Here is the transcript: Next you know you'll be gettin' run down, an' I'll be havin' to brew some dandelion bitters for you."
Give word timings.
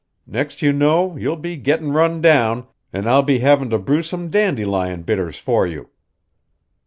Next 0.25 0.63
you 0.63 0.73
know 0.73 1.15
you'll 1.15 1.35
be 1.35 1.57
gettin' 1.57 1.91
run 1.91 2.23
down, 2.23 2.65
an' 2.91 3.07
I'll 3.07 3.21
be 3.21 3.37
havin' 3.37 3.69
to 3.69 3.77
brew 3.77 4.01
some 4.01 4.31
dandelion 4.31 5.03
bitters 5.03 5.37
for 5.37 5.67
you." 5.67 5.91